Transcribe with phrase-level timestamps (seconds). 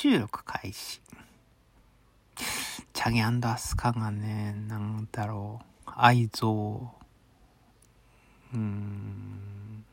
[0.00, 1.00] 収録開始。
[2.92, 6.46] チャゲアスカがね、なんだろう、愛憎、
[8.54, 9.84] うん、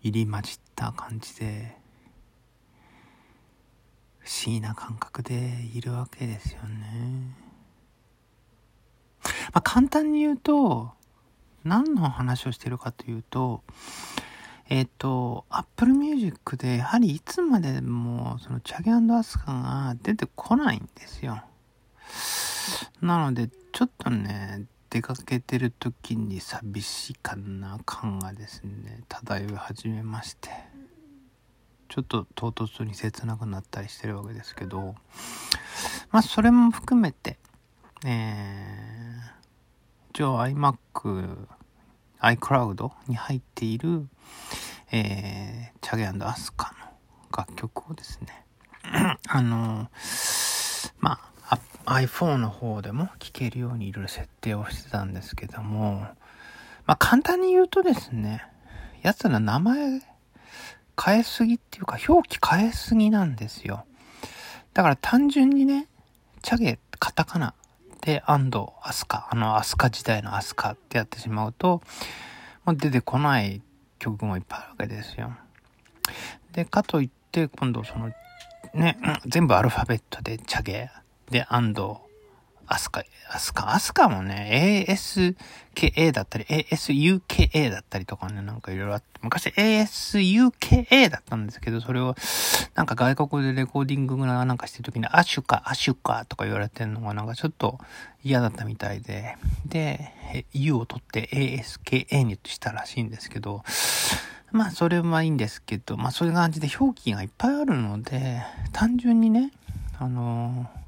[0.00, 1.76] 入り混じった感じで、
[4.20, 5.34] 不思議な感覚で
[5.74, 7.36] いるわけですよね。
[9.22, 10.90] まあ、簡単に言うと、
[11.64, 13.62] 何の話をしてるかというと、
[14.72, 21.42] えっ、と、Apple Music で、やはりいつまでも、その、チャゲアスカが出てこないんですよ。
[23.02, 30.48] なので、ちょっとね、出かけてる時に寂しかな感がですね、漂い始めまして、
[31.90, 34.94] ちょっと唐突に切なくなったりしてるわけですけど、
[36.12, 37.36] まあ、それも含めて、
[38.06, 41.46] えー、一応 iMac、
[42.22, 44.06] iCloud に入っている、
[44.92, 48.44] えー、チャゲアスカの楽曲をですね、
[49.26, 49.88] あの
[51.00, 56.06] まあ、iPhone の方でも聴けるようにいろいろ設定をしてたんですけども、
[56.84, 58.44] まあ、簡単に言うとですね、
[59.02, 60.02] やつら名前
[61.02, 63.86] 変えすぎっていうか、表記変えすぎなんですよ。
[64.74, 65.88] だから単純にね、
[66.42, 67.54] チャゲ、カタカナ
[68.02, 71.82] で、アンド、アスカ、あの、アスカ時代のアスカってやってしまうと、
[72.64, 73.62] もう出てこない
[74.02, 75.32] 曲もいっぱいあるわけですよ。
[76.52, 78.10] で、かといって、今度その、
[78.74, 80.90] ね、全部アルファベットで、チャゲ、
[81.30, 82.02] で、アンド、
[82.66, 92.14] アスカ、アスカ、アスカもね、ASKA だったり、ASUKA だったりとかね、なんかいろいろあって、昔 ASUKA だったんですけど、それを、
[92.74, 97.78] なんか外国でレコーディングがなんかしてる時に、アシュカ、アシュカとか言われてるのがなんかちょっと
[98.24, 103.64] 嫌だったみたいで、で、U を取って ASKA にしたらしいんですけど、
[104.50, 109.50] まあそれはいいんですけど、まあそういう感じで表記がいっぱいあるので、単純にね、
[109.98, 110.81] あのー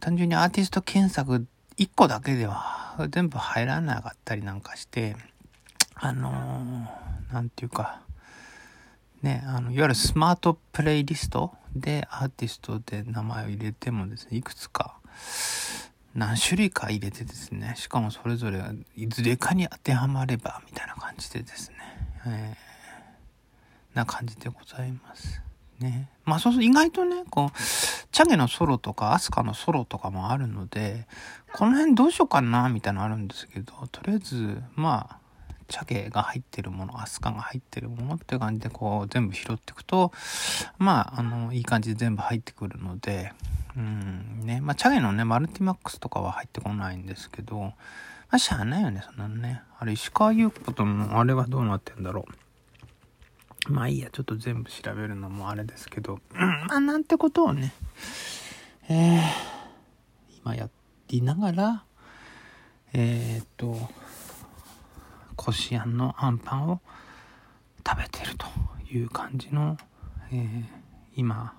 [0.00, 1.46] 単純にアーティスト検索
[1.76, 5.16] 1個だけでは全部入らなかったりなんかして、
[5.94, 8.00] あのー、なんていうか、
[9.22, 14.98] ね、あの、いわゆるスマートプレイリストでアーティストで名前を入れてもですね、いくつか、
[16.14, 18.60] 何種類か入れてですね、しかもそれぞれ
[18.96, 21.76] いずれかに当てはまれば、みたいな感じでですね、
[22.26, 25.42] えー、な感じでございます。
[25.80, 26.08] ね。
[26.24, 27.58] まあそうすると意外とね、こう、
[28.18, 31.06] チャゲのソロとかアスカのソロとかもあるので、
[31.52, 35.18] この辺どうしようかな、みたいなのあるんですけど、とりあえず、まあ、
[35.68, 40.10] チャゲが入ってるもの、アスカが入ってるものって感じでこう全部拾っていくと、
[40.78, 43.32] まあ、あの、いい感じで全部入ってくるので、
[43.76, 47.72] うんね、まあ、チャゲのね、マルティマックスとかは入ってこないんですけど、ま
[48.30, 49.62] あ、しゃあないよね、そんなのね。
[49.78, 52.47] あれ、石川優子との、あれはどうなってんだろう。
[53.66, 57.72] まあいいや、ちょっと全部調べるのもあれですけど、うん、まあなんてことをね、
[58.88, 59.22] えー、
[60.42, 60.70] 今や
[61.08, 61.84] りながら、
[62.92, 63.76] えー、っと、
[65.36, 66.80] こしあんのあんパンを
[67.86, 68.46] 食べてると
[68.92, 69.76] いう感じの、
[70.32, 70.64] えー、
[71.16, 71.54] 今、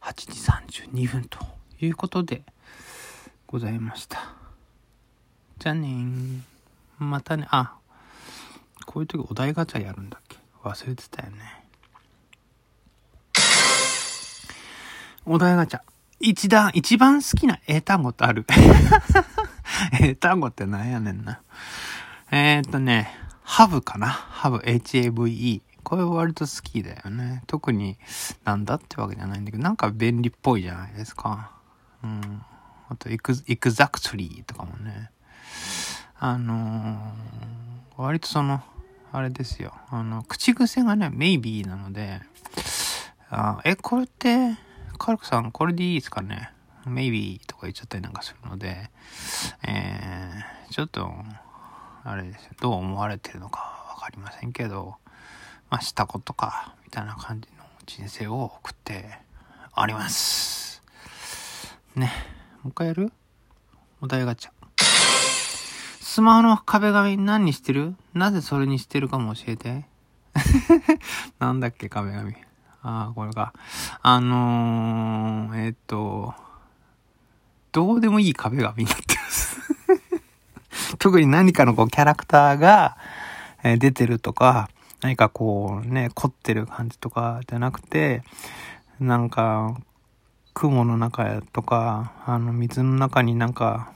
[0.00, 1.38] 8時32分と
[1.80, 2.42] いうことで
[3.46, 4.34] ございました。
[5.58, 6.40] じゃあねー。
[6.98, 7.76] またね、あ、
[8.84, 10.29] こういう時お題ガチャやるんだっけ？
[10.62, 11.64] 忘れてたよね。
[15.26, 15.80] お題ガチャ。
[16.18, 18.44] 一段、一番好きな英単語ってある？
[20.00, 21.40] 英単語ってなんやねんな。
[22.30, 24.08] えー、っとね、ハブかな？
[24.08, 25.62] ハブ、HAVE。
[25.82, 27.42] これ割と好きだよね。
[27.46, 27.96] 特に
[28.44, 31.52] なんだってわけじゃないんだけど、なんか便利っぽいじゃないですか。
[32.04, 32.42] うん。
[32.88, 35.10] あと、エク、エクザクトリーとかもね。
[36.18, 38.62] あのー、割とその、
[39.12, 39.74] あれですよ。
[39.90, 42.20] あの、口癖がね、maybe なので、
[43.28, 44.56] あえ、これって、
[44.98, 46.52] カルクさん、これでいいですかね
[46.86, 48.90] ?maybe とか言っちゃったりなんかするので、
[49.66, 51.12] えー、ちょっと、
[52.04, 52.50] あれですよ。
[52.60, 53.60] どう思われてるのか
[53.90, 54.96] わかりませんけど、
[55.70, 59.18] まあ、したことか、みたいな感じの人生を送って
[59.76, 60.82] おります。
[61.94, 62.12] ね。
[62.62, 63.12] もう一回やる？
[64.00, 64.59] お題ガチャ。
[66.12, 67.94] スマホの壁紙何にしてる？
[68.14, 69.84] なぜそれにしてるかも教えて。
[71.38, 72.34] なんだっけ、壁紙。
[72.82, 73.52] ああ、これか。
[74.02, 76.34] あのー、えっ、と、
[77.70, 79.60] どうでもいい壁紙になってます。
[80.98, 82.96] 特に何かのこうキャラクターが、
[83.62, 84.68] え、出てるとか、
[85.02, 88.24] 何かこうね、凝ってる感じとかじゃなくて、
[88.98, 89.76] なんか、
[90.54, 93.92] 雲の中とか、あの、水の中になんか、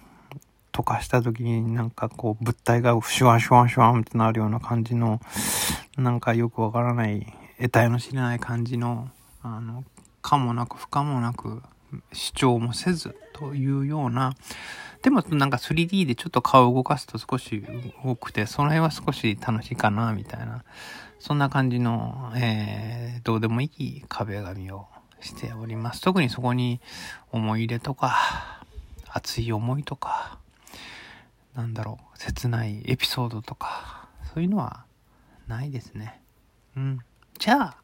[0.75, 5.21] 溶かした時になんかこう物体がシュワンシュワンシュワンってなるような感じの、
[5.97, 9.09] なんかよくわからない、得体の知れない感じの、
[9.43, 9.85] あの、
[10.21, 11.63] 可もなく不可もなく
[12.13, 14.35] 主張もせずというような、
[15.03, 17.65] でもなんか 3D でちょっと顔を動かすと少し
[18.03, 20.65] 多くて、その辺は少し楽しいかな、みたいな、
[21.21, 24.89] そんな感じの、えー、どうでもいい壁紙を
[25.21, 26.01] しております。
[26.01, 26.81] 特にそこに
[27.31, 28.65] 思い入れとか、
[29.13, 30.39] 熱い思いとか、
[31.55, 34.85] なんだろう、切ないエピソードとか、そういうのは
[35.47, 36.21] ないですね。
[36.77, 36.99] うん。
[37.39, 37.77] じゃあ、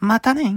[0.00, 0.52] またね